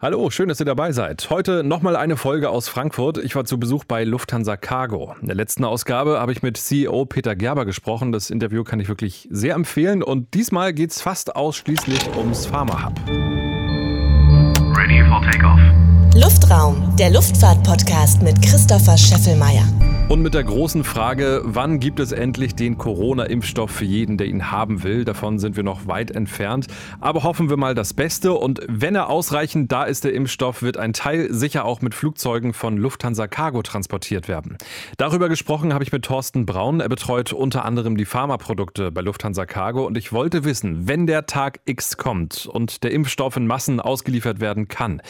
Hallo, 0.00 0.30
schön, 0.30 0.48
dass 0.48 0.60
ihr 0.60 0.64
dabei 0.64 0.92
seid. 0.92 1.28
Heute 1.28 1.64
nochmal 1.64 1.96
eine 1.96 2.16
Folge 2.16 2.50
aus 2.50 2.68
Frankfurt. 2.68 3.18
Ich 3.18 3.34
war 3.34 3.44
zu 3.46 3.58
Besuch 3.58 3.82
bei 3.82 4.04
Lufthansa 4.04 4.56
Cargo. 4.56 5.16
In 5.20 5.26
der 5.26 5.34
letzten 5.34 5.64
Ausgabe 5.64 6.20
habe 6.20 6.30
ich 6.30 6.40
mit 6.40 6.56
CEO 6.56 7.04
Peter 7.04 7.34
Gerber 7.34 7.64
gesprochen. 7.64 8.12
Das 8.12 8.30
Interview 8.30 8.62
kann 8.62 8.78
ich 8.78 8.88
wirklich 8.88 9.26
sehr 9.28 9.56
empfehlen. 9.56 10.04
Und 10.04 10.34
diesmal 10.34 10.72
geht 10.72 10.92
es 10.92 11.02
fast 11.02 11.34
ausschließlich 11.34 12.14
ums 12.16 12.46
Pharma 12.46 12.86
Hub. 12.86 12.96
Ready 14.78 15.02
for 15.08 15.20
takeoff. 15.32 15.58
Luftraum, 16.14 16.94
der 16.96 17.10
Luftfahrt-Podcast 17.10 18.22
mit 18.22 18.40
Christopher 18.40 18.96
Scheffelmeier. 18.96 19.64
Und 20.08 20.22
mit 20.22 20.32
der 20.32 20.44
großen 20.44 20.84
Frage, 20.84 21.42
wann 21.44 21.80
gibt 21.80 22.00
es 22.00 22.12
endlich 22.12 22.54
den 22.54 22.78
Corona-Impfstoff 22.78 23.70
für 23.70 23.84
jeden, 23.84 24.16
der 24.16 24.26
ihn 24.26 24.50
haben 24.50 24.82
will? 24.82 25.04
Davon 25.04 25.38
sind 25.38 25.54
wir 25.54 25.62
noch 25.62 25.86
weit 25.86 26.10
entfernt. 26.10 26.66
Aber 26.98 27.24
hoffen 27.24 27.50
wir 27.50 27.58
mal 27.58 27.74
das 27.74 27.92
Beste. 27.92 28.32
Und 28.32 28.62
wenn 28.66 28.94
er 28.94 29.10
ausreichend 29.10 29.70
da 29.70 29.84
ist, 29.84 30.04
der 30.04 30.14
Impfstoff, 30.14 30.62
wird 30.62 30.78
ein 30.78 30.94
Teil 30.94 31.30
sicher 31.30 31.66
auch 31.66 31.82
mit 31.82 31.94
Flugzeugen 31.94 32.54
von 32.54 32.78
Lufthansa 32.78 33.26
Cargo 33.26 33.60
transportiert 33.60 34.28
werden. 34.28 34.56
Darüber 34.96 35.28
gesprochen 35.28 35.74
habe 35.74 35.84
ich 35.84 35.92
mit 35.92 36.06
Thorsten 36.06 36.46
Braun. 36.46 36.80
Er 36.80 36.88
betreut 36.88 37.34
unter 37.34 37.66
anderem 37.66 37.98
die 37.98 38.06
Pharmaprodukte 38.06 38.90
bei 38.90 39.02
Lufthansa 39.02 39.44
Cargo. 39.44 39.86
Und 39.86 39.98
ich 39.98 40.10
wollte 40.10 40.42
wissen, 40.42 40.88
wenn 40.88 41.06
der 41.06 41.26
Tag 41.26 41.60
X 41.66 41.98
kommt 41.98 42.46
und 42.46 42.82
der 42.82 42.92
Impfstoff 42.92 43.36
in 43.36 43.46
Massen 43.46 43.78
ausgeliefert 43.78 44.40
werden 44.40 44.68
kann, 44.68 45.02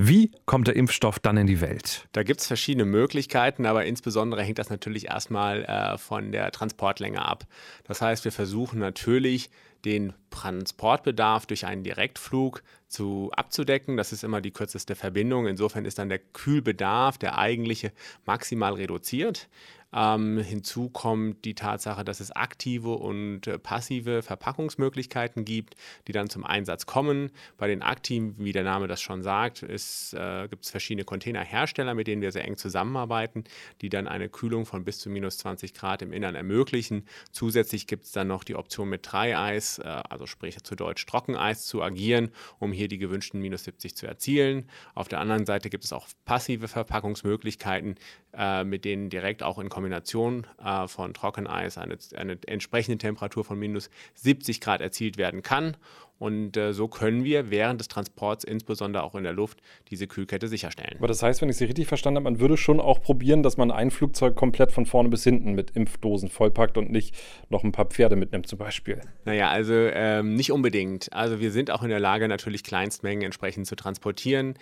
wie 0.00 0.30
kommt 0.46 0.68
der 0.68 0.76
Impfstoff 0.76 1.18
dann 1.18 1.36
in 1.36 1.48
die 1.48 1.60
Welt? 1.60 2.06
Da 2.12 2.22
gibt 2.22 2.40
es 2.40 2.46
verschiedene 2.46 2.84
Möglichkeiten, 2.84 3.66
aber 3.66 3.84
insbesondere 3.84 4.42
hängt 4.42 4.58
das 4.58 4.70
natürlich 4.70 5.08
erstmal 5.08 5.64
äh, 5.64 5.98
von 5.98 6.30
der 6.30 6.52
Transportlänge 6.52 7.24
ab. 7.24 7.46
Das 7.82 8.00
heißt, 8.00 8.24
wir 8.24 8.30
versuchen 8.30 8.78
natürlich 8.78 9.50
den 9.84 10.12
Transportbedarf 10.30 11.46
durch 11.46 11.66
einen 11.66 11.82
Direktflug 11.82 12.62
zu 12.86 13.30
abzudecken. 13.34 13.96
Das 13.96 14.12
ist 14.12 14.22
immer 14.22 14.40
die 14.40 14.52
kürzeste 14.52 14.94
Verbindung. 14.94 15.48
Insofern 15.48 15.84
ist 15.84 15.98
dann 15.98 16.08
der 16.08 16.18
Kühlbedarf, 16.18 17.18
der 17.18 17.36
eigentliche, 17.36 17.92
maximal 18.24 18.74
reduziert. 18.74 19.48
Ähm, 19.92 20.38
hinzu 20.38 20.90
kommt 20.90 21.44
die 21.44 21.54
Tatsache, 21.54 22.04
dass 22.04 22.20
es 22.20 22.30
aktive 22.30 22.90
und 22.90 23.46
äh, 23.46 23.58
passive 23.58 24.22
Verpackungsmöglichkeiten 24.22 25.44
gibt, 25.44 25.76
die 26.06 26.12
dann 26.12 26.28
zum 26.28 26.44
Einsatz 26.44 26.86
kommen. 26.86 27.30
Bei 27.56 27.68
den 27.68 27.82
aktiven, 27.82 28.34
wie 28.38 28.52
der 28.52 28.64
Name 28.64 28.86
das 28.86 29.00
schon 29.00 29.22
sagt, 29.22 29.62
äh, 29.62 30.48
gibt 30.48 30.64
es 30.64 30.70
verschiedene 30.70 31.04
Containerhersteller, 31.04 31.94
mit 31.94 32.06
denen 32.06 32.20
wir 32.20 32.32
sehr 32.32 32.44
eng 32.44 32.56
zusammenarbeiten, 32.56 33.44
die 33.80 33.88
dann 33.88 34.06
eine 34.08 34.28
Kühlung 34.28 34.66
von 34.66 34.84
bis 34.84 34.98
zu 34.98 35.08
minus 35.08 35.38
20 35.38 35.72
Grad 35.72 36.02
im 36.02 36.12
Innern 36.12 36.34
ermöglichen. 36.34 37.04
Zusätzlich 37.32 37.86
gibt 37.86 38.04
es 38.04 38.12
dann 38.12 38.28
noch 38.28 38.44
die 38.44 38.56
Option 38.56 38.88
mit 38.90 39.10
Dreieis, 39.10 39.78
äh, 39.78 39.84
also 39.84 40.26
sprich 40.26 40.62
zu 40.62 40.76
Deutsch 40.76 41.06
Trockeneis, 41.06 41.66
zu 41.66 41.82
agieren, 41.82 42.30
um 42.58 42.72
hier 42.72 42.88
die 42.88 42.98
gewünschten 42.98 43.40
minus 43.40 43.64
70 43.64 43.96
zu 43.96 44.06
erzielen. 44.06 44.68
Auf 44.94 45.08
der 45.08 45.20
anderen 45.20 45.46
Seite 45.46 45.70
gibt 45.70 45.84
es 45.84 45.92
auch 45.92 46.08
passive 46.24 46.68
Verpackungsmöglichkeiten, 46.68 47.96
äh, 48.38 48.62
mit 48.62 48.84
denen 48.84 49.10
direkt 49.10 49.42
auch 49.42 49.58
in 49.58 49.68
Kombination 49.68 50.46
äh, 50.64 50.86
von 50.86 51.12
Trockeneis 51.12 51.76
eine, 51.76 51.98
eine 52.14 52.38
entsprechende 52.46 52.96
Temperatur 52.96 53.44
von 53.44 53.58
minus 53.58 53.90
70 54.14 54.60
Grad 54.60 54.80
erzielt 54.80 55.18
werden 55.18 55.42
kann. 55.42 55.76
Und 56.18 56.56
äh, 56.56 56.72
so 56.72 56.88
können 56.88 57.24
wir 57.24 57.50
während 57.50 57.80
des 57.80 57.88
Transports, 57.88 58.44
insbesondere 58.44 59.02
auch 59.04 59.14
in 59.14 59.22
der 59.22 59.32
Luft, 59.32 59.60
diese 59.90 60.06
Kühlkette 60.06 60.48
sicherstellen. 60.48 60.96
Aber 60.98 61.08
das 61.08 61.22
heißt, 61.22 61.40
wenn 61.42 61.48
ich 61.48 61.56
Sie 61.56 61.64
richtig 61.64 61.86
verstanden 61.86 62.16
habe, 62.16 62.24
man 62.24 62.40
würde 62.40 62.56
schon 62.56 62.80
auch 62.80 63.00
probieren, 63.00 63.42
dass 63.42 63.56
man 63.56 63.70
ein 63.70 63.90
Flugzeug 63.90 64.34
komplett 64.34 64.72
von 64.72 64.86
vorne 64.86 65.08
bis 65.08 65.24
hinten 65.24 65.52
mit 65.52 65.70
Impfdosen 65.72 66.28
vollpackt 66.28 66.76
und 66.76 66.90
nicht 66.90 67.14
noch 67.50 67.62
ein 67.64 67.72
paar 67.72 67.86
Pferde 67.86 68.16
mitnimmt 68.16 68.48
zum 68.48 68.58
Beispiel. 68.58 69.00
Naja, 69.24 69.48
also 69.48 69.72
ähm, 69.74 70.34
nicht 70.34 70.50
unbedingt. 70.52 71.12
Also 71.12 71.40
wir 71.40 71.52
sind 71.52 71.70
auch 71.70 71.82
in 71.82 71.88
der 71.88 72.00
Lage, 72.00 72.28
natürlich 72.28 72.64
Kleinstmengen 72.64 73.24
entsprechend 73.24 73.66
zu 73.66 73.76
transportieren. 73.76 74.54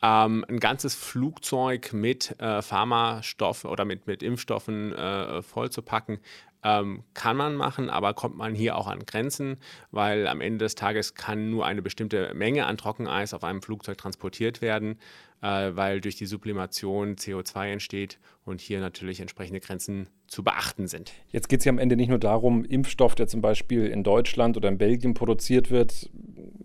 Ähm, 0.00 0.44
ein 0.48 0.60
ganzes 0.60 0.94
Flugzeug 0.94 1.92
mit 1.92 2.38
äh, 2.38 2.62
Pharmastoffen 2.62 3.68
oder 3.68 3.84
mit, 3.84 4.06
mit 4.06 4.22
Impfstoffen 4.22 4.92
äh, 4.92 5.42
vollzupacken, 5.42 6.20
ähm, 6.64 7.04
kann 7.14 7.36
man 7.36 7.54
machen, 7.54 7.90
aber 7.90 8.14
kommt 8.14 8.36
man 8.36 8.54
hier 8.54 8.76
auch 8.76 8.86
an 8.86 9.06
Grenzen, 9.06 9.58
weil 9.90 10.26
am 10.26 10.40
Ende 10.40 10.64
des 10.64 10.74
Tages 10.74 11.14
kann 11.14 11.50
nur 11.50 11.66
eine 11.66 11.82
bestimmte 11.82 12.32
Menge 12.34 12.66
an 12.66 12.76
Trockeneis 12.76 13.34
auf 13.34 13.44
einem 13.44 13.62
Flugzeug 13.62 13.98
transportiert 13.98 14.60
werden 14.60 14.98
äh, 15.42 15.70
weil 15.74 16.00
durch 16.00 16.16
die 16.16 16.26
Sublimation 16.26 17.16
CO2 17.16 17.72
entsteht 17.72 18.18
und 18.44 18.60
hier 18.60 18.80
natürlich 18.80 19.20
entsprechende 19.20 19.60
Grenzen 19.60 20.08
zu 20.26 20.42
beachten 20.42 20.88
sind. 20.88 21.12
Jetzt 21.30 21.48
geht 21.48 21.60
es 21.60 21.64
ja 21.64 21.70
am 21.70 21.78
Ende 21.78 21.96
nicht 21.96 22.08
nur 22.08 22.18
darum, 22.18 22.64
Impfstoff, 22.64 23.14
der 23.14 23.28
zum 23.28 23.40
Beispiel 23.40 23.86
in 23.86 24.02
Deutschland 24.02 24.56
oder 24.56 24.68
in 24.68 24.78
Belgien 24.78 25.14
produziert 25.14 25.70
wird, 25.70 26.10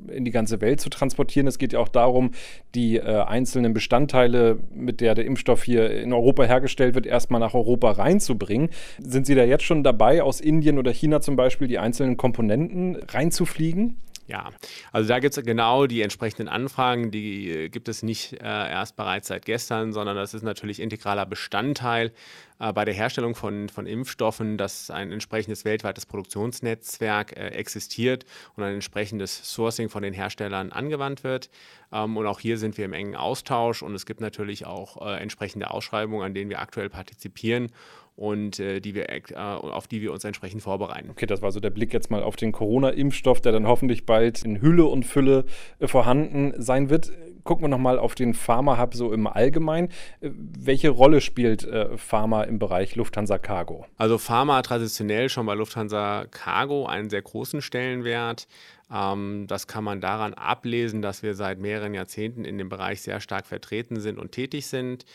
in 0.09 0.25
die 0.25 0.31
ganze 0.31 0.61
Welt 0.61 0.81
zu 0.81 0.89
transportieren. 0.89 1.47
Es 1.47 1.57
geht 1.57 1.73
ja 1.73 1.79
auch 1.79 1.87
darum, 1.87 2.31
die 2.75 2.97
äh, 2.97 3.23
einzelnen 3.23 3.73
Bestandteile, 3.73 4.59
mit 4.73 5.01
der 5.01 5.15
der 5.15 5.25
Impfstoff 5.25 5.63
hier 5.63 5.91
in 5.91 6.13
Europa 6.13 6.43
hergestellt 6.43 6.95
wird, 6.95 7.05
erstmal 7.05 7.39
nach 7.39 7.53
Europa 7.53 7.91
reinzubringen. 7.91 8.69
Sind 8.99 9.25
Sie 9.25 9.35
da 9.35 9.43
jetzt 9.43 9.63
schon 9.63 9.83
dabei, 9.83 10.23
aus 10.23 10.41
Indien 10.41 10.77
oder 10.77 10.91
China 10.91 11.21
zum 11.21 11.35
Beispiel 11.35 11.67
die 11.67 11.79
einzelnen 11.79 12.17
Komponenten 12.17 12.95
reinzufliegen? 12.95 13.97
Ja, 14.25 14.51
also 14.93 15.09
da 15.09 15.19
gibt 15.19 15.37
es 15.37 15.43
genau 15.43 15.85
die 15.85 16.01
entsprechenden 16.01 16.47
Anfragen, 16.47 17.11
die 17.11 17.49
äh, 17.49 17.69
gibt 17.69 17.89
es 17.89 18.03
nicht 18.03 18.33
äh, 18.33 18.45
erst 18.45 18.95
bereits 18.95 19.27
seit 19.27 19.45
gestern, 19.45 19.91
sondern 19.91 20.15
das 20.15 20.33
ist 20.33 20.43
natürlich 20.43 20.79
integraler 20.79 21.25
Bestandteil 21.25 22.13
äh, 22.59 22.71
bei 22.71 22.85
der 22.85 22.93
Herstellung 22.93 23.35
von, 23.35 23.67
von 23.67 23.85
Impfstoffen, 23.85 24.57
dass 24.57 24.89
ein 24.89 25.11
entsprechendes 25.11 25.65
weltweites 25.65 26.05
Produktionsnetzwerk 26.05 27.35
äh, 27.35 27.47
existiert 27.49 28.23
und 28.55 28.63
ein 28.63 28.75
entsprechendes 28.75 29.53
Sourcing 29.53 29.89
von 29.89 30.03
den 30.03 30.13
Herstellern 30.13 30.71
angewandt 30.71 31.25
wird. 31.25 31.49
Ähm, 31.91 32.15
und 32.15 32.25
auch 32.25 32.39
hier 32.39 32.57
sind 32.57 32.77
wir 32.77 32.85
im 32.85 32.93
engen 32.93 33.17
Austausch 33.17 33.83
und 33.83 33.93
es 33.93 34.05
gibt 34.05 34.21
natürlich 34.21 34.65
auch 34.65 35.05
äh, 35.05 35.21
entsprechende 35.21 35.69
Ausschreibungen, 35.69 36.25
an 36.25 36.33
denen 36.33 36.49
wir 36.49 36.61
aktuell 36.61 36.89
partizipieren 36.89 37.71
und 38.15 38.59
äh, 38.59 38.79
die 38.79 38.93
wir, 38.93 39.09
äh, 39.09 39.21
auf 39.35 39.87
die 39.87 40.01
wir 40.01 40.11
uns 40.11 40.23
entsprechend 40.23 40.61
vorbereiten. 40.61 41.09
Okay, 41.09 41.25
das 41.25 41.41
war 41.41 41.51
so 41.51 41.59
der 41.59 41.71
Blick 41.71 41.93
jetzt 41.93 42.11
mal 42.11 42.23
auf 42.23 42.35
den 42.35 42.51
Corona-Impfstoff, 42.51 43.41
der 43.41 43.51
dann 43.51 43.67
hoffentlich 43.67 44.05
bald 44.05 44.43
in 44.43 44.61
Hülle 44.61 44.85
und 44.85 45.03
Fülle 45.05 45.45
äh, 45.79 45.87
vorhanden 45.87 46.53
sein 46.61 46.89
wird. 46.89 47.11
Gucken 47.43 47.65
wir 47.65 47.69
nochmal 47.69 47.99
auf 47.99 48.15
den 48.15 48.33
Pharma-Hub 48.33 48.93
so 48.93 49.11
im 49.11 49.27
Allgemeinen. 49.27 49.89
Äh, 50.21 50.29
welche 50.31 50.89
Rolle 50.89 51.21
spielt 51.21 51.63
äh, 51.65 51.97
Pharma 51.97 52.43
im 52.43 52.59
Bereich 52.59 52.95
Lufthansa 52.95 53.37
Cargo? 53.39 53.85
Also 53.97 54.17
Pharma 54.17 54.61
traditionell 54.61 55.29
schon 55.29 55.45
bei 55.45 55.55
Lufthansa 55.55 56.25
Cargo 56.29 56.85
einen 56.85 57.09
sehr 57.09 57.21
großen 57.21 57.61
Stellenwert. 57.61 58.47
Ähm, 58.91 59.45
das 59.47 59.67
kann 59.67 59.83
man 59.83 60.01
daran 60.01 60.33
ablesen, 60.33 61.01
dass 61.01 61.23
wir 61.23 61.35
seit 61.35 61.59
mehreren 61.59 61.93
Jahrzehnten 61.93 62.45
in 62.45 62.57
dem 62.57 62.69
Bereich 62.69 63.01
sehr 63.01 63.19
stark 63.19 63.45
vertreten 63.45 63.99
sind 63.99 64.19
und 64.19 64.31
tätig 64.31 64.67
sind. 64.67 65.05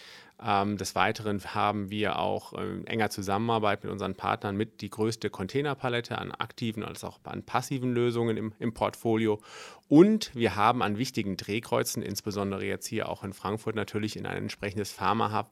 Ähm, 0.41 0.77
des 0.77 0.95
Weiteren 0.95 1.43
haben 1.53 1.91
wir 1.91 2.21
auch 2.21 2.53
in 2.53 2.87
äh, 2.87 2.91
enger 2.91 3.11
Zusammenarbeit 3.11 3.83
mit 3.83 3.91
unseren 3.91 4.15
Partnern 4.15 4.57
mit 4.57 4.83
die 4.83 4.91
größte 4.91 5.31
Containerpalette 5.31 6.17
an 6.17 6.31
aktiven 6.31 6.85
als 6.85 7.03
auch 7.03 7.19
an 7.25 7.43
passiven 7.43 7.93
Lösungen 7.93 8.37
im, 8.37 8.53
im 8.61 8.73
Portfolio. 8.73 9.41
Und 9.89 10.31
wir 10.37 10.55
haben 10.55 10.83
an 10.83 10.97
wichtigen 10.97 11.37
Drehkreuzen, 11.37 12.03
insbesondere 12.03 12.65
jetzt 12.65 12.87
hier 12.87 13.09
auch 13.09 13.25
in 13.25 13.33
Frankfurt, 13.33 13.75
natürlich 13.75 14.17
in 14.17 14.27
ein 14.27 14.37
entsprechendes 14.37 14.93
Pharma-Hub 14.93 15.51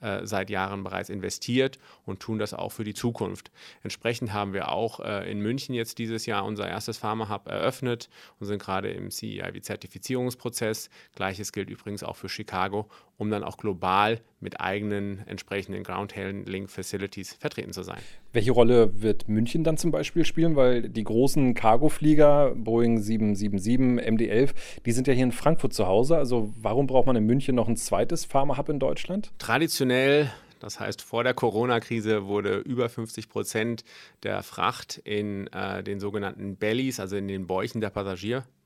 äh, 0.00 0.26
seit 0.26 0.50
Jahren 0.50 0.84
bereits 0.84 1.08
investiert 1.08 1.78
und 2.04 2.20
tun 2.20 2.38
das 2.38 2.54
auch 2.54 2.70
für 2.70 2.84
die 2.84 2.94
Zukunft. 2.94 3.50
Entsprechend 3.82 4.32
haben 4.32 4.52
wir 4.52 4.70
auch 4.70 5.00
äh, 5.00 5.30
in 5.30 5.40
München 5.40 5.74
jetzt 5.74 5.98
dieses 5.98 6.26
Jahr 6.26 6.44
unser 6.44 6.68
erstes 6.68 6.98
Pharma-Hub 6.98 7.48
eröffnet 7.48 8.08
und 8.38 8.46
sind 8.46 8.62
gerade 8.62 8.90
im 8.90 9.10
CEIV-Zertifizierungsprozess. 9.10 10.90
Gleiches 11.14 11.52
gilt 11.52 11.70
übrigens 11.70 12.02
auch 12.02 12.16
für 12.16 12.28
Chicago, 12.28 12.88
um 13.16 13.30
dann 13.30 13.42
auch 13.42 13.56
global 13.56 14.20
mit 14.40 14.60
eigenen 14.60 15.26
entsprechenden 15.26 15.82
Ground 15.82 16.14
Handling 16.16 16.68
Facilities 16.68 17.34
vertreten 17.34 17.72
zu 17.72 17.82
sein. 17.82 17.98
Welche 18.32 18.52
Rolle 18.52 19.02
wird 19.02 19.28
München 19.28 19.64
dann 19.64 19.78
zum 19.78 19.90
Beispiel 19.90 20.24
spielen? 20.24 20.56
Weil 20.56 20.88
die 20.88 21.04
großen 21.04 21.54
Cargoflieger, 21.54 22.54
Boeing 22.54 23.00
777, 23.00 24.06
MD11, 24.06 24.50
die 24.84 24.92
sind 24.92 25.08
ja 25.08 25.14
hier 25.14 25.24
in 25.24 25.32
Frankfurt 25.32 25.72
zu 25.72 25.86
Hause. 25.86 26.16
Also 26.16 26.52
warum 26.60 26.86
braucht 26.86 27.06
man 27.06 27.16
in 27.16 27.24
München 27.24 27.54
noch 27.54 27.68
ein 27.68 27.76
zweites 27.76 28.24
Pharma-Hub 28.24 28.68
in 28.68 28.78
Deutschland? 28.78 29.32
Traditionell 29.38 30.30
das 30.58 30.80
heißt, 30.80 31.02
vor 31.02 31.22
der 31.22 31.34
Corona-Krise 31.34 32.26
wurde 32.26 32.58
über 32.58 32.88
50 32.88 33.28
Prozent 33.28 33.84
der 34.22 34.42
Fracht 34.42 35.00
in 35.04 35.48
äh, 35.48 35.82
den 35.82 36.00
sogenannten 36.00 36.56
Bellies, 36.56 36.98
also 36.98 37.16
in 37.16 37.28
den 37.28 37.46
Bäuchen 37.46 37.80
der 37.80 37.90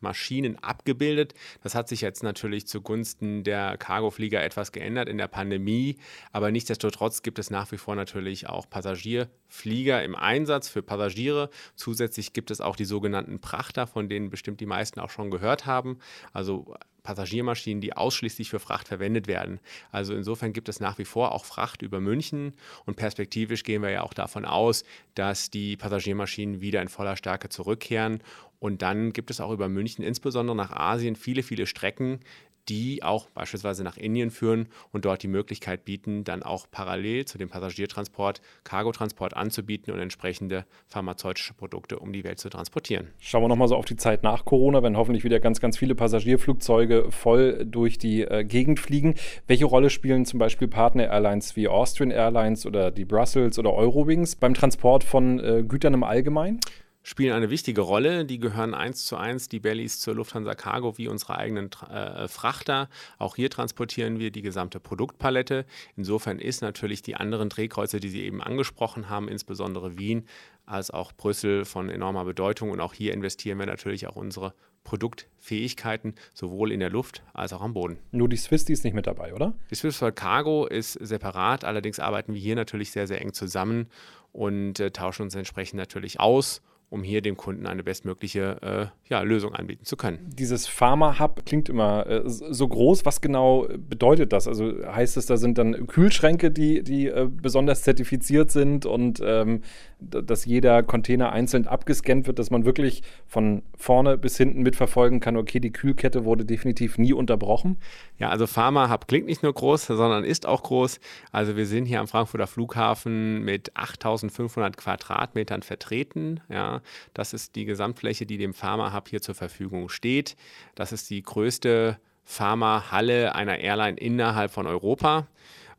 Passagiermaschinen, 0.00 0.58
abgebildet. 0.62 1.35
Das 1.62 1.75
hat 1.75 1.88
sich 1.88 2.00
jetzt 2.00 2.23
natürlich 2.23 2.67
zugunsten 2.67 3.44
der 3.44 3.76
Cargoflieger 3.76 4.43
etwas 4.43 4.73
geändert 4.73 5.08
in 5.08 5.19
der 5.19 5.29
Pandemie, 5.29 5.97
aber 6.32 6.50
nichtsdestotrotz 6.50 7.23
gibt 7.23 7.38
es 7.38 7.50
nach 7.50 7.70
wie 7.73 7.76
vor 7.76 7.94
natürlich 7.94 8.49
auch 8.49 8.69
Passagierflieger 8.69 10.02
im 10.02 10.17
Einsatz 10.17 10.69
für 10.69 10.82
Passagiere. 10.82 11.50
Zusätzlich 11.76 12.32
gibt 12.32 12.50
es 12.50 12.61
auch 12.61 12.76
die 12.76 12.85
sogenannten 12.85 13.41
Prachter, 13.41 13.87
von 13.87 14.08
denen 14.08 14.31
bestimmt 14.31 14.61
die 14.61 14.67
meisten 14.67 15.00
auch 15.00 15.11
schon 15.11 15.31
gehört 15.31 15.67
haben. 15.67 15.99
Also 16.32 16.75
Passagiermaschinen, 17.03 17.81
die 17.81 17.96
ausschließlich 17.96 18.50
für 18.50 18.61
Fracht 18.61 18.88
verwendet 18.88 19.26
werden. 19.26 19.61
Also 19.91 20.14
insofern 20.14 20.53
gibt 20.53 20.69
es 20.69 20.81
nach 20.81 20.99
wie 20.99 21.05
vor 21.05 21.32
auch 21.32 21.44
Fracht 21.44 21.82
über 21.82 22.00
München 22.00 22.55
und 22.85 22.96
perspektivisch 22.96 23.62
gehen 23.64 23.82
wir 23.82 23.91
ja 23.91 24.03
auch 24.03 24.14
davon 24.14 24.44
aus, 24.44 24.85
dass 25.14 25.50
die 25.50 25.76
Passagiermaschinen 25.76 26.61
wieder 26.61 26.82
in 26.82 26.88
voller 26.88 27.17
Stärke 27.17 27.49
zurückkehren. 27.49 28.23
Und 28.61 28.83
dann 28.83 29.12
gibt 29.12 29.31
es 29.31 29.41
auch 29.41 29.51
über 29.51 29.69
München, 29.69 30.05
insbesondere 30.05 30.55
nach 30.55 30.71
Asien, 30.71 31.17
viele, 31.17 31.43
viele 31.43 31.67
Strecken, 31.67 32.21
die 32.69 33.03
auch 33.03 33.29
beispielsweise 33.31 33.83
nach 33.83 33.97
Indien 33.97 34.31
führen 34.31 34.69
und 34.93 35.05
dort 35.05 35.23
die 35.23 35.29
Möglichkeit 35.29 35.85
bieten, 35.85 36.25
dann 36.25 36.43
auch 36.43 36.67
parallel 36.71 37.25
zu 37.25 37.37
dem 37.37 37.49
Passagiertransport 37.49 38.41
Cargotransport 38.65 39.37
anzubieten 39.37 39.93
und 39.93 39.99
entsprechende 39.99 40.65
pharmazeutische 40.87 41.55
Produkte 41.55 41.99
um 41.99 42.12
die 42.12 42.23
Welt 42.23 42.39
zu 42.39 42.49
transportieren. 42.49 43.09
Schauen 43.19 43.43
wir 43.43 43.49
nochmal 43.49 43.69
so 43.69 43.77
auf 43.77 43.87
die 43.87 43.97
Zeit 43.97 44.23
nach 44.23 44.45
Corona, 44.45 44.83
wenn 44.83 44.97
hoffentlich 44.97 45.25
wieder 45.25 45.41
ganz, 45.41 45.61
ganz 45.61 45.79
viele 45.79 45.95
Passagierflugzeuge 45.95 47.11
voll 47.11 47.67
durch 47.67 47.99
die 47.99 48.23
äh, 48.23 48.45
Gegend 48.45 48.79
fliegen. 48.79 49.15
Welche 49.47 49.65
Rolle 49.65 49.91
spielen 49.91 50.25
zum 50.25 50.39
Beispiel 50.39 50.69
Partner-Airlines 50.69 51.56
wie 51.56 51.67
Austrian 51.67 52.11
Airlines 52.11 52.67
oder 52.67 52.91
die 52.91 53.05
Brussels 53.05 53.59
oder 53.59 53.73
Eurowings 53.73 54.37
beim 54.37 54.55
Transport 54.55 55.03
von 55.03 55.41
äh, 55.41 55.65
Gütern 55.67 55.95
im 55.95 56.05
Allgemeinen? 56.05 56.61
Spielen 57.02 57.32
eine 57.32 57.50
wichtige 57.50 57.81
Rolle. 57.81 58.25
Die 58.25 58.38
gehören 58.38 58.75
eins 58.75 59.05
zu 59.05 59.17
eins, 59.17 59.49
die 59.49 59.61
Bellies 59.61 59.99
zur 60.00 60.14
Lufthansa 60.14 60.55
Cargo 60.55 60.99
wie 60.99 61.08
unsere 61.08 61.37
eigenen 61.37 61.70
äh, 61.88 62.29
Frachter. 62.29 62.88
Auch 63.19 63.37
hier 63.37 63.50
transportieren 63.50 64.19
wir 64.19 64.31
die 64.31 64.43
gesamte 64.43 64.81
Produktpalette. 64.81 65.64
Insofern 65.97 66.38
ist 66.38 66.62
natürlich 66.62 67.02
die 67.02 67.17
anderen 67.17 67.49
Drehkreuze, 67.49 68.00
die 68.00 68.08
Sie 68.08 68.23
eben 68.23 68.43
angesprochen 68.43 69.08
haben, 69.08 69.29
insbesondere 69.29 69.99
Wien 69.99 70.26
als 70.67 70.91
auch 70.91 71.12
Brüssel 71.12 71.64
von 71.64 71.88
enormer 71.88 72.25
Bedeutung. 72.25 72.70
Und 72.70 72.81
auch 72.81 72.94
hier 72.94 73.12
investieren 73.12 73.58
wir 73.58 73.67
natürlich 73.67 74.06
auch 74.06 74.17
unsere 74.17 74.55
Produktfähigkeiten 74.85 76.14
sowohl 76.35 76.73
in 76.73 76.81
der 76.81 76.91
Luft 76.91 77.23
als 77.32 77.53
auch 77.53 77.61
am 77.61 77.75
Boden. 77.75 77.99
Nur 78.12 78.29
die 78.29 78.37
Swiss, 78.37 78.64
die 78.64 78.73
ist 78.73 78.85
nicht 78.85 78.94
mit 78.94 79.06
dabei, 79.06 79.35
oder? 79.35 79.55
Die 79.70 79.75
Swiss 79.75 79.96
for 79.96 80.12
Cargo 80.12 80.67
ist 80.67 80.94
separat, 80.94 81.64
allerdings 81.64 82.00
arbeiten 82.00 82.35
wir 82.35 82.41
hier 82.41 82.56
natürlich 82.56 82.91
sehr, 82.91 83.06
sehr 83.06 83.20
eng 83.20 83.32
zusammen 83.32 83.88
und 84.32 84.81
äh, 84.81 84.91
tauschen 84.91 85.23
uns 85.23 85.35
entsprechend 85.35 85.79
natürlich 85.79 86.19
aus 86.19 86.62
um 86.91 87.05
hier 87.05 87.23
dem 87.23 87.37
Kunden 87.37 87.67
eine 87.67 87.85
bestmögliche 87.85 88.91
äh, 89.09 89.11
ja, 89.11 89.23
Lösung 89.23 89.55
anbieten 89.55 89.85
zu 89.85 89.97
können. 89.97 90.19
Dieses 90.27 90.67
Pharma-Hub 90.67 91.47
klingt 91.47 91.69
immer 91.69 92.05
äh, 92.07 92.23
so 92.27 92.67
groß. 92.67 93.07
Was 93.07 93.21
genau 93.21 93.69
bedeutet 93.79 94.33
das? 94.33 94.49
Also 94.49 94.73
heißt 94.85 95.17
es, 95.17 95.27
da 95.27 95.37
sind 95.37 95.57
dann 95.57 95.87
Kühlschränke, 95.87 96.51
die, 96.51 96.83
die 96.83 97.07
äh, 97.07 97.29
besonders 97.31 97.83
zertifiziert 97.83 98.51
sind 98.51 98.87
und 98.87 99.23
ähm, 99.25 99.63
dass 100.00 100.44
jeder 100.44 100.82
Container 100.82 101.32
einzeln 101.32 101.67
abgescannt 101.67 102.26
wird, 102.26 102.38
dass 102.38 102.50
man 102.50 102.64
wirklich 102.64 103.02
von 103.26 103.62
vorne 103.76 104.19
bis 104.19 104.37
hinten 104.37 104.62
mitverfolgen 104.62 105.20
kann, 105.20 105.37
okay, 105.37 105.61
die 105.61 105.73
Kühlkette 105.73 106.25
wurde 106.25 106.44
definitiv 106.44 106.99
nie 106.99 107.12
unterbrochen? 107.12 107.79
Ja, 108.19 108.29
also 108.31 108.47
Pharma-Hub 108.47 109.08
klingt 109.08 109.26
nicht 109.26 109.43
nur 109.43 109.52
groß, 109.52 109.87
sondern 109.87 110.25
ist 110.25 110.47
auch 110.47 110.62
groß. 110.62 111.00
Also 111.32 111.56
wir 111.56 111.67
sind 111.67 111.87
hier 111.87 112.00
am 112.00 112.08
Frankfurter 112.08 112.47
Flughafen 112.47 113.44
mit 113.44 113.76
8500 113.76 114.76
Quadratmetern 114.76 115.62
vertreten. 115.62 116.41
Ja, 116.49 116.81
das 117.14 117.32
ist 117.32 117.56
die 117.56 117.64
Gesamtfläche, 117.64 118.26
die 118.26 118.38
dem 118.38 118.55
Pharma-Hub 118.55 119.08
hier 119.08 119.20
zur 119.20 119.35
Verfügung 119.35 119.88
steht. 119.88 120.37
Das 120.75 120.93
ist 120.93 121.11
die 121.11 121.23
größte 121.23 121.99
Pharma-Halle 122.25 123.35
einer 123.35 123.58
Airline 123.58 123.99
innerhalb 123.99 124.53
von 124.53 124.67
Europa. 124.67 125.26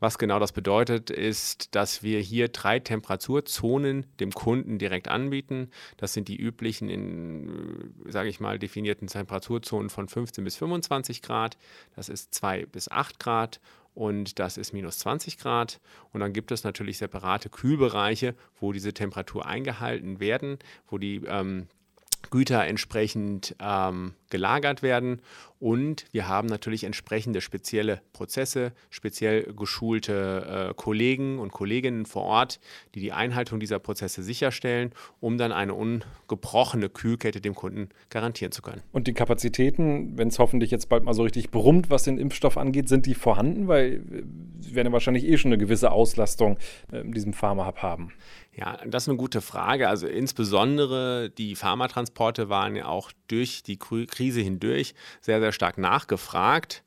Was 0.02 0.18
genau 0.18 0.40
das 0.40 0.50
bedeutet, 0.50 1.10
ist, 1.10 1.76
dass 1.76 2.02
wir 2.02 2.18
hier 2.18 2.48
drei 2.48 2.80
Temperaturzonen 2.80 4.04
dem 4.18 4.32
Kunden 4.32 4.78
direkt 4.78 5.06
anbieten. 5.06 5.70
Das 5.96 6.12
sind 6.12 6.26
die 6.26 6.36
üblichen, 6.36 6.88
in, 6.88 7.94
sage 8.08 8.28
ich 8.28 8.40
mal, 8.40 8.58
definierten 8.58 9.06
Temperaturzonen 9.06 9.90
von 9.90 10.08
15 10.08 10.42
bis 10.42 10.56
25 10.56 11.22
Grad. 11.22 11.56
Das 11.94 12.08
ist 12.08 12.34
2 12.34 12.66
bis 12.66 12.90
8 12.90 13.20
Grad 13.20 13.60
und 13.94 14.40
das 14.40 14.56
ist 14.56 14.72
minus 14.72 14.98
20 14.98 15.38
Grad. 15.38 15.80
Und 16.12 16.18
dann 16.18 16.32
gibt 16.32 16.50
es 16.50 16.64
natürlich 16.64 16.98
separate 16.98 17.48
Kühlbereiche, 17.48 18.34
wo 18.58 18.72
diese 18.72 18.92
Temperatur 18.92 19.46
eingehalten 19.46 20.18
werden, 20.18 20.58
wo 20.88 20.98
die 20.98 21.22
ähm, 21.28 21.68
Güter 22.32 22.66
entsprechend 22.66 23.54
ähm, 23.60 24.14
gelagert 24.32 24.82
werden. 24.82 25.22
Und 25.60 26.06
wir 26.10 26.26
haben 26.26 26.48
natürlich 26.48 26.82
entsprechende 26.82 27.40
spezielle 27.40 28.00
Prozesse, 28.12 28.72
speziell 28.90 29.54
geschulte 29.54 30.70
äh, 30.70 30.74
Kollegen 30.74 31.38
und 31.38 31.52
Kolleginnen 31.52 32.04
vor 32.04 32.24
Ort, 32.24 32.58
die 32.96 33.00
die 33.00 33.12
Einhaltung 33.12 33.60
dieser 33.60 33.78
Prozesse 33.78 34.24
sicherstellen, 34.24 34.90
um 35.20 35.38
dann 35.38 35.52
eine 35.52 35.74
ungebrochene 35.74 36.88
Kühlkette 36.88 37.40
dem 37.40 37.54
Kunden 37.54 37.90
garantieren 38.10 38.50
zu 38.50 38.60
können. 38.60 38.82
Und 38.90 39.06
die 39.06 39.12
Kapazitäten, 39.12 40.18
wenn 40.18 40.28
es 40.28 40.40
hoffentlich 40.40 40.72
jetzt 40.72 40.88
bald 40.88 41.04
mal 41.04 41.14
so 41.14 41.22
richtig 41.22 41.52
brummt, 41.52 41.90
was 41.90 42.02
den 42.02 42.18
Impfstoff 42.18 42.56
angeht, 42.56 42.88
sind 42.88 43.06
die 43.06 43.14
vorhanden? 43.14 43.68
Weil 43.68 44.02
Sie 44.58 44.74
werden 44.74 44.88
ja 44.88 44.92
wahrscheinlich 44.92 45.24
eh 45.24 45.36
schon 45.38 45.50
eine 45.50 45.58
gewisse 45.58 45.92
Auslastung 45.92 46.58
äh, 46.90 47.02
in 47.02 47.12
diesem 47.12 47.34
Pharma-Hub 47.34 47.78
haben. 47.82 48.12
Ja, 48.54 48.78
das 48.86 49.04
ist 49.04 49.08
eine 49.08 49.16
gute 49.16 49.40
Frage. 49.40 49.88
Also 49.88 50.06
insbesondere 50.06 51.30
die 51.30 51.56
Pharmatransporte 51.56 52.48
waren 52.48 52.76
ja 52.76 52.86
auch 52.86 53.10
durch 53.28 53.62
die 53.62 53.78
Krise 53.78 54.06
hindurch 54.30 54.94
sehr, 55.20 55.40
sehr 55.40 55.52
stark 55.52 55.78
nachgefragt. 55.78 56.82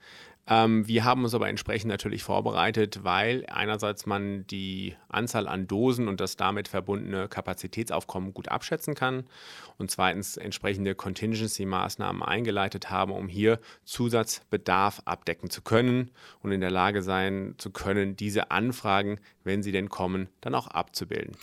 Ähm, 0.47 0.87
wir 0.87 1.03
haben 1.03 1.23
uns 1.23 1.33
aber 1.33 1.49
entsprechend 1.49 1.89
natürlich 1.89 2.23
vorbereitet, 2.23 3.03
weil 3.03 3.45
einerseits 3.47 4.05
man 4.05 4.45
die 4.47 4.95
Anzahl 5.09 5.47
an 5.47 5.67
Dosen 5.67 6.07
und 6.07 6.21
das 6.21 6.37
damit 6.37 6.67
verbundene 6.67 7.27
Kapazitätsaufkommen 7.27 8.33
gut 8.33 8.49
abschätzen 8.49 8.93
kann 8.93 9.23
und 9.77 9.89
zweitens 9.89 10.37
entsprechende 10.37 10.93
Contingency-Maßnahmen 10.93 12.21
eingeleitet 12.21 12.91
haben, 12.91 13.11
um 13.11 13.27
hier 13.27 13.59
Zusatzbedarf 13.85 15.01
abdecken 15.05 15.49
zu 15.49 15.61
können 15.61 16.11
und 16.41 16.51
in 16.51 16.61
der 16.61 16.71
Lage 16.71 17.01
sein 17.01 17.55
zu 17.57 17.71
können, 17.71 18.15
diese 18.15 18.51
Anfragen, 18.51 19.19
wenn 19.43 19.63
sie 19.63 19.71
denn 19.71 19.89
kommen, 19.89 20.29
dann 20.41 20.53
auch 20.53 20.67
abzubilden 20.67 21.35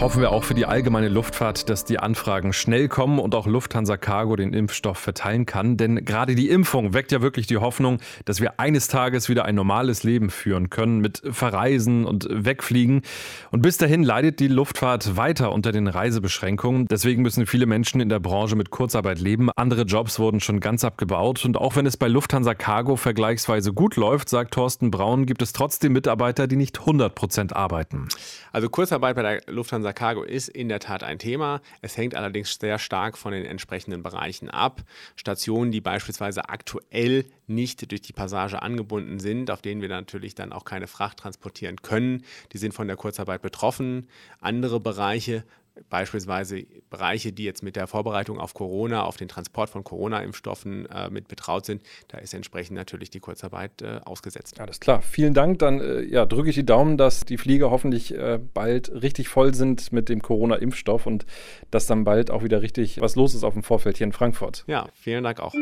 hoffen 0.00 0.22
wir 0.22 0.32
auch 0.32 0.44
für 0.44 0.54
die 0.54 0.64
allgemeine 0.64 1.10
Luftfahrt, 1.10 1.68
dass 1.68 1.84
die 1.84 1.98
Anfragen 1.98 2.54
schnell 2.54 2.88
kommen 2.88 3.18
und 3.18 3.34
auch 3.34 3.46
Lufthansa 3.46 3.98
Cargo 3.98 4.34
den 4.34 4.54
Impfstoff 4.54 4.96
verteilen 4.96 5.44
kann. 5.44 5.76
Denn 5.76 6.06
gerade 6.06 6.34
die 6.34 6.48
Impfung 6.48 6.94
weckt 6.94 7.12
ja 7.12 7.20
wirklich 7.20 7.46
die 7.46 7.58
Hoffnung, 7.58 7.98
dass 8.24 8.40
wir 8.40 8.58
eines 8.58 8.88
Tages 8.88 9.28
wieder 9.28 9.44
ein 9.44 9.54
normales 9.54 10.02
Leben 10.02 10.30
führen 10.30 10.70
können 10.70 11.00
mit 11.00 11.20
Verreisen 11.30 12.06
und 12.06 12.26
Wegfliegen. 12.30 13.02
Und 13.50 13.60
bis 13.60 13.76
dahin 13.76 14.02
leidet 14.02 14.40
die 14.40 14.48
Luftfahrt 14.48 15.18
weiter 15.18 15.52
unter 15.52 15.70
den 15.70 15.86
Reisebeschränkungen. 15.86 16.86
Deswegen 16.90 17.20
müssen 17.20 17.44
viele 17.44 17.66
Menschen 17.66 18.00
in 18.00 18.08
der 18.08 18.20
Branche 18.20 18.56
mit 18.56 18.70
Kurzarbeit 18.70 19.20
leben. 19.20 19.50
Andere 19.54 19.82
Jobs 19.82 20.18
wurden 20.18 20.40
schon 20.40 20.60
ganz 20.60 20.82
abgebaut. 20.82 21.44
Und 21.44 21.58
auch 21.58 21.76
wenn 21.76 21.84
es 21.84 21.98
bei 21.98 22.08
Lufthansa 22.08 22.54
Cargo 22.54 22.96
vergleichsweise 22.96 23.74
gut 23.74 23.96
läuft, 23.96 24.30
sagt 24.30 24.54
Thorsten 24.54 24.90
Braun, 24.90 25.26
gibt 25.26 25.42
es 25.42 25.52
trotzdem 25.52 25.92
Mitarbeiter, 25.92 26.46
die 26.46 26.56
nicht 26.56 26.80
100 26.80 27.14
Prozent 27.14 27.54
arbeiten. 27.54 28.08
Also 28.50 28.70
Kurzarbeit 28.70 29.14
bei 29.14 29.22
der 29.22 29.42
Lufthansa 29.46 29.89
Lufthansa 29.90 29.92
Cargo 29.92 30.22
ist 30.22 30.48
in 30.48 30.68
der 30.68 30.78
Tat 30.78 31.02
ein 31.02 31.18
Thema. 31.18 31.60
Es 31.82 31.96
hängt 31.96 32.14
allerdings 32.14 32.56
sehr 32.60 32.78
stark 32.78 33.18
von 33.18 33.32
den 33.32 33.44
entsprechenden 33.44 34.02
Bereichen 34.02 34.48
ab. 34.48 34.82
Stationen, 35.16 35.72
die 35.72 35.80
beispielsweise 35.80 36.48
aktuell 36.48 37.24
nicht 37.46 37.90
durch 37.90 38.00
die 38.00 38.12
Passage 38.12 38.62
angebunden 38.62 39.18
sind, 39.18 39.50
auf 39.50 39.62
denen 39.62 39.82
wir 39.82 39.88
natürlich 39.88 40.34
dann 40.34 40.52
auch 40.52 40.64
keine 40.64 40.86
Fracht 40.86 41.18
transportieren 41.18 41.82
können, 41.82 42.24
die 42.52 42.58
sind 42.58 42.72
von 42.72 42.86
der 42.86 42.96
Kurzarbeit 42.96 43.42
betroffen. 43.42 44.08
Andere 44.40 44.78
Bereiche 44.80 45.44
beispielsweise 45.88 46.64
Bereiche, 46.90 47.32
die 47.32 47.44
jetzt 47.44 47.62
mit 47.62 47.76
der 47.76 47.86
Vorbereitung 47.86 48.38
auf 48.38 48.54
Corona, 48.54 49.04
auf 49.04 49.16
den 49.16 49.28
Transport 49.28 49.70
von 49.70 49.84
Corona-Impfstoffen 49.84 50.86
äh, 50.86 51.10
mit 51.10 51.28
betraut 51.28 51.64
sind, 51.64 51.82
da 52.08 52.18
ist 52.18 52.34
entsprechend 52.34 52.76
natürlich 52.76 53.10
die 53.10 53.20
Kurzarbeit 53.20 53.82
äh, 53.82 54.00
ausgesetzt. 54.04 54.60
Alles 54.60 54.80
klar, 54.80 55.02
vielen 55.02 55.34
Dank. 55.34 55.58
Dann 55.58 55.80
äh, 55.80 56.02
ja, 56.02 56.26
drücke 56.26 56.50
ich 56.50 56.54
die 56.54 56.66
Daumen, 56.66 56.96
dass 56.96 57.24
die 57.24 57.38
Flieger 57.38 57.70
hoffentlich 57.70 58.14
äh, 58.14 58.38
bald 58.52 58.90
richtig 59.02 59.28
voll 59.28 59.54
sind 59.54 59.92
mit 59.92 60.08
dem 60.08 60.22
Corona-Impfstoff 60.22 61.06
und 61.06 61.26
dass 61.70 61.86
dann 61.86 62.04
bald 62.04 62.30
auch 62.30 62.42
wieder 62.42 62.62
richtig 62.62 63.00
was 63.00 63.16
los 63.16 63.34
ist 63.34 63.44
auf 63.44 63.54
dem 63.54 63.62
Vorfeld 63.62 63.96
hier 63.96 64.06
in 64.06 64.12
Frankfurt. 64.12 64.64
Ja, 64.66 64.88
vielen 64.94 65.24
Dank 65.24 65.40
auch. 65.40 65.54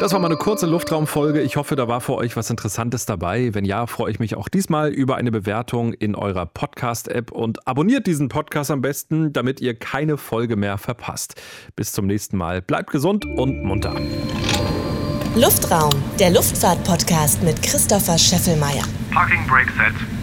Das 0.00 0.14
war 0.14 0.18
mal 0.18 0.28
eine 0.28 0.38
kurze 0.38 0.64
Luftraumfolge. 0.64 1.42
Ich 1.42 1.58
hoffe, 1.58 1.76
da 1.76 1.86
war 1.86 2.00
für 2.00 2.14
euch 2.14 2.34
was 2.34 2.48
Interessantes 2.48 3.04
dabei. 3.04 3.52
Wenn 3.52 3.66
ja, 3.66 3.86
freue 3.86 4.10
ich 4.10 4.18
mich 4.18 4.34
auch 4.34 4.48
diesmal 4.48 4.88
über 4.88 5.16
eine 5.16 5.30
Bewertung 5.30 5.92
in 5.92 6.14
eurer 6.14 6.46
Podcast-App 6.46 7.30
und 7.30 7.68
abonniert 7.68 8.06
diesen 8.06 8.30
Podcast 8.30 8.70
am 8.70 8.80
besten, 8.80 9.34
damit 9.34 9.60
ihr 9.60 9.78
keine 9.78 10.16
Folge 10.16 10.56
mehr 10.56 10.78
verpasst. 10.78 11.38
Bis 11.76 11.92
zum 11.92 12.06
nächsten 12.06 12.38
Mal. 12.38 12.62
Bleibt 12.62 12.92
gesund 12.92 13.26
und 13.26 13.62
munter. 13.62 13.94
Luftraum, 15.36 15.92
der 16.18 16.30
Luftfahrt-Podcast 16.30 17.42
mit 17.42 17.60
Christopher 17.60 18.16
Scheffelmeier. 18.16 18.84
Parking 19.12 19.46
Brake 19.46 19.70
Set. 19.76 20.19